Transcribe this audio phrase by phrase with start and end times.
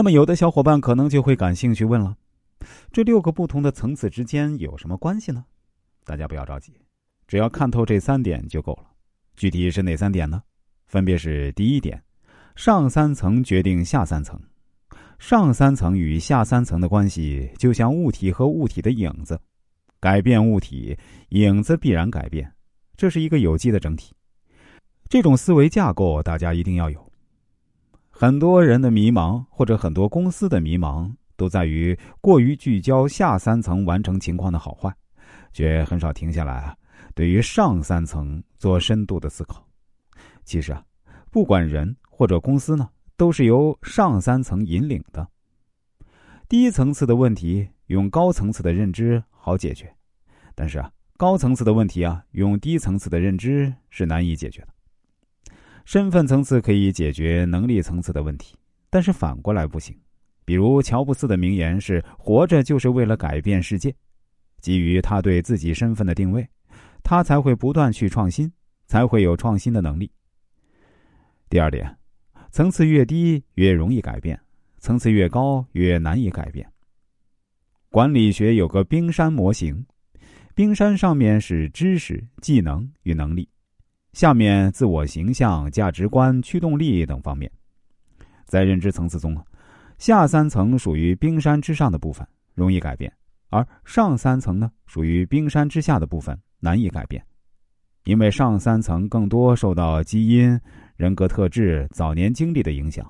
[0.00, 2.16] 那么，有的小伙伴可能就会感兴趣问了：
[2.90, 5.44] 这六个不同的层次之间有什么关系呢？
[6.06, 6.72] 大家不要着急，
[7.28, 8.84] 只要看透这三点就够了。
[9.36, 10.42] 具体是哪三点呢？
[10.86, 12.02] 分别是：第一点，
[12.56, 14.40] 上三层决定下三层，
[15.18, 19.38] 上三层与下三层的关系就像物体和物体的影子，
[20.00, 20.96] 改变物体，
[21.28, 22.50] 影子必然改变，
[22.96, 24.14] 这是一个有机的整体。
[25.10, 27.09] 这种思维架构大家一定要有。
[28.20, 34.94] 很多人的迷茫，或者很多公司的迷茫，都在于过于聚焦下三层完成情况的好坏，
[35.54, 36.76] 却很少停下来啊，
[37.14, 39.66] 对于上三层做深度的思考。
[40.44, 40.84] 其实啊，
[41.30, 45.26] 不管人或者公司呢，都是由上三层引领的。
[46.46, 49.90] 低层次的问题用高层次的认知好解决，
[50.54, 54.68] 但是啊，高层次的问题啊，用低层次的认知是难以解决的。
[55.90, 58.54] 身份层次可以解决能力层次的问题，
[58.90, 59.92] 但是反过来不行。
[60.44, 63.92] 比如乔布斯的名言是“活着就是为了改变世界”，
[64.62, 66.48] 基于他对自己身份的定位，
[67.02, 68.52] 他才会不断去创新，
[68.86, 70.12] 才会有创新的能力。
[71.48, 71.98] 第二点，
[72.52, 74.40] 层次越低越容易改变，
[74.78, 76.70] 层次越高越难以改变。
[77.88, 79.84] 管理学有个冰山模型，
[80.54, 83.48] 冰山上面是知识、技能与能力。
[84.12, 87.50] 下面自我形象、价值观、驱动力等方面，
[88.44, 89.40] 在认知层次中，
[89.98, 93.08] 下三层属于冰山之上的部分，容易改变；
[93.50, 97.24] 而上三层呢，属于冰山之下的部分，难以改变。
[98.04, 100.58] 因为上三层更多受到基因、
[100.96, 103.08] 人格特质、早年经历的影响，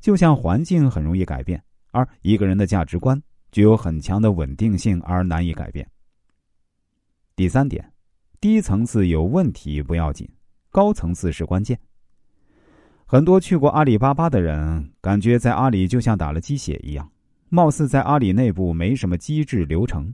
[0.00, 5.86] 就像环境很容易改变，而一个人的价值观具有很强的稳定性而难以改变。
[7.36, 7.91] 第三点。
[8.42, 10.28] 低层次有问题不要紧，
[10.68, 11.78] 高层次是关键。
[13.06, 17.08] 很多去过阿里巴巴的人感觉在阿里就像打了鸡血一样，
[17.50, 20.12] 貌似在阿里内部没什么机制流程，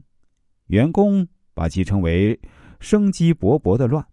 [0.67, 2.39] 员工把其称为
[2.79, 4.05] “生机勃勃的乱”。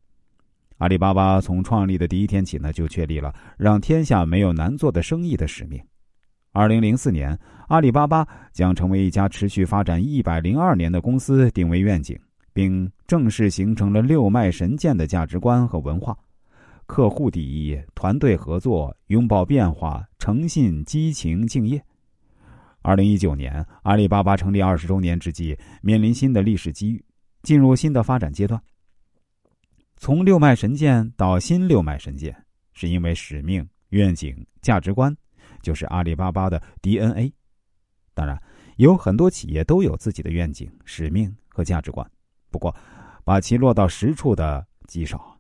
[0.79, 5.79] 阿里巴巴从创立的第一天起呢，就确立了让天下没有难做的生意的使命。
[6.53, 7.39] 二零零四年，
[7.69, 12.19] 阿里巴巴将成为一家持续发展一百零二年的公司定为愿景。
[12.57, 16.19] 并正式形成了六脉神剑的价值观和文化：
[16.87, 21.85] 客户第一，团队合作，拥抱变化，诚信、激情、敬业。
[22.81, 27.05] 二零一九年，阿里巴巴成立二十周年之际，面临新的历史机遇，
[27.43, 28.59] 进入新的发展阶段。
[29.99, 32.35] 从六脉神剑到新六脉神剑，
[32.73, 35.15] 是因为使命、愿景、价值观
[35.61, 37.31] 就是阿里巴巴的 DNA。
[38.15, 38.43] 当然，
[38.77, 42.11] 有很多企业都有自己的愿景、使命和价值观。
[42.57, 42.75] 不过，
[43.23, 45.36] 把其落到实处的极少。